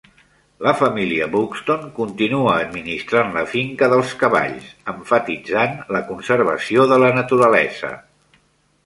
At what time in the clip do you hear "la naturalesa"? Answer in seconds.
7.05-7.93